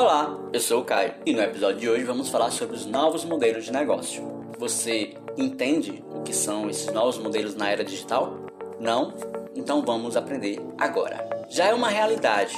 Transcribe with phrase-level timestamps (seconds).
[0.00, 3.24] Olá, eu sou o Caio e no episódio de hoje vamos falar sobre os novos
[3.24, 4.22] modelos de negócio.
[4.56, 8.32] Você entende o que são esses novos modelos na era digital?
[8.78, 9.12] Não?
[9.56, 11.28] Então vamos aprender agora.
[11.48, 12.54] Já é uma realidade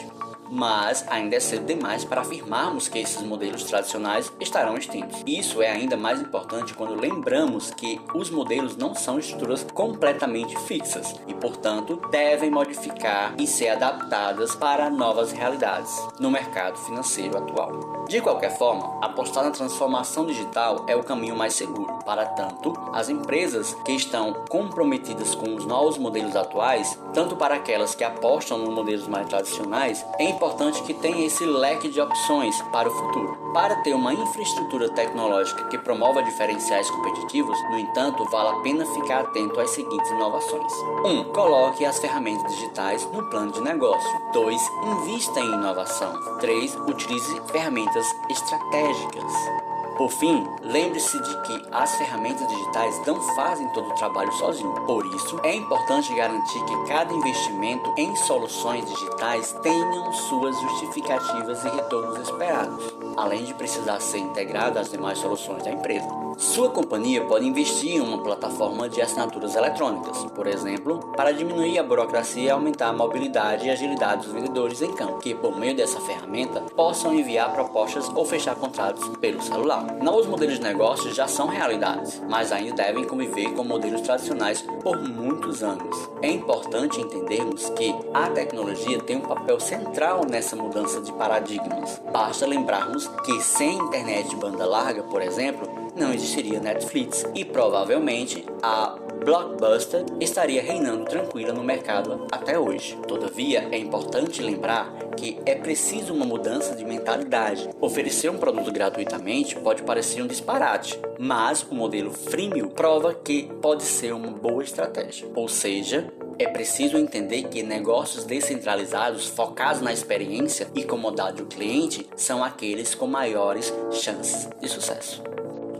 [0.50, 5.22] mas ainda é cedo demais para afirmarmos que esses modelos tradicionais estarão extintos.
[5.26, 11.14] Isso é ainda mais importante quando lembramos que os modelos não são estruturas completamente fixas
[11.26, 18.00] e, portanto, devem modificar e ser adaptadas para novas realidades no mercado financeiro atual.
[18.08, 22.00] De qualquer forma, apostar na transformação digital é o caminho mais seguro.
[22.04, 27.94] Para tanto, as empresas que estão comprometidas com os novos modelos atuais, tanto para aquelas
[27.94, 32.88] que apostam nos modelos mais tradicionais, é importante que tenha esse leque de opções para
[32.88, 33.36] o futuro.
[33.52, 39.20] Para ter uma infraestrutura tecnológica que promova diferenciais competitivos, no entanto, vale a pena ficar
[39.20, 40.72] atento às seguintes inovações.
[41.04, 41.08] 1.
[41.08, 44.10] Um, coloque as ferramentas digitais no plano de negócio.
[44.32, 44.62] 2.
[44.86, 46.38] Invista em inovação.
[46.38, 46.74] 3.
[46.88, 49.69] Utilize ferramentas estratégicas.
[50.00, 54.72] Por fim, lembre-se de que as ferramentas digitais não fazem todo o trabalho sozinho.
[54.86, 61.68] Por isso, é importante garantir que cada investimento em soluções digitais tenham suas justificativas e
[61.68, 62.82] retornos esperados,
[63.16, 66.08] além de precisar ser integrado às demais soluções da empresa.
[66.40, 71.82] Sua companhia pode investir em uma plataforma de assinaturas eletrônicas, por exemplo, para diminuir a
[71.82, 76.00] burocracia e aumentar a mobilidade e agilidade dos vendedores em campo, que por meio dessa
[76.00, 79.84] ferramenta possam enviar propostas ou fechar contratos pelo celular.
[80.00, 84.98] Novos modelos de negócios já são realidades, mas ainda devem conviver com modelos tradicionais por
[84.98, 86.10] muitos anos.
[86.22, 92.00] É importante entendermos que a tecnologia tem um papel central nessa mudança de paradigmas.
[92.10, 98.44] Basta lembrarmos que sem internet de banda larga, por exemplo, não existiria Netflix e provavelmente
[98.62, 102.96] a Blockbuster estaria reinando tranquila no mercado até hoje.
[103.06, 107.68] Todavia, é importante lembrar que é preciso uma mudança de mentalidade.
[107.80, 113.82] Oferecer um produto gratuitamente pode parecer um disparate, mas o modelo freemium prova que pode
[113.82, 115.28] ser uma boa estratégia.
[115.34, 116.10] Ou seja,
[116.42, 122.94] é preciso entender que negócios descentralizados focados na experiência e comodidade do cliente são aqueles
[122.94, 125.22] com maiores chances de sucesso.